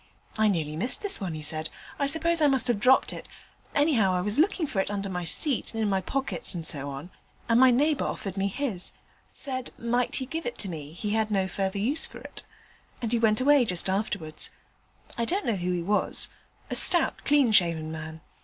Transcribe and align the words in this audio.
"I 0.35 0.47
nearly 0.47 0.75
missed 0.75 1.03
this 1.03 1.21
one," 1.21 1.35
he 1.35 1.43
said. 1.43 1.69
"I 1.99 2.07
suppose 2.07 2.41
I 2.41 2.47
must 2.47 2.67
have 2.69 2.79
dropped 2.79 3.13
it: 3.13 3.27
anyhow, 3.75 4.15
I 4.15 4.21
was 4.21 4.39
looking 4.39 4.65
for 4.65 4.79
it 4.79 4.89
under 4.89 5.09
my 5.09 5.25
seat 5.25 5.75
and 5.75 5.83
in 5.83 5.91
my 5.91 6.01
pockets 6.01 6.55
and 6.55 6.65
so 6.65 6.89
on, 6.89 7.11
and 7.47 7.59
my 7.59 7.69
neighbour 7.69 8.05
offered 8.05 8.35
me 8.35 8.47
his; 8.47 8.93
said 9.31 9.69
'might 9.77 10.15
he 10.15 10.25
give 10.25 10.47
it 10.47 10.65
me, 10.67 10.91
he 10.91 11.11
had 11.11 11.29
no 11.29 11.47
further 11.47 11.77
use 11.77 12.07
for 12.07 12.17
it,' 12.17 12.43
and 12.99 13.11
he 13.11 13.19
went 13.19 13.39
away 13.41 13.63
just 13.63 13.91
afterwards. 13.91 14.49
I 15.19 15.25
don't 15.25 15.45
know 15.45 15.55
who 15.57 15.71
he 15.71 15.83
was 15.83 16.29
a 16.71 16.75
stout, 16.75 17.23
clean 17.23 17.51
shaven 17.51 17.91
man. 17.91 18.21